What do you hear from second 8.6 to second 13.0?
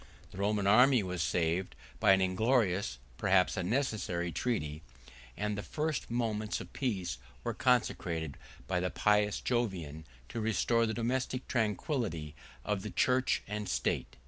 by the pious Jovian to restore the domestic tranquility of the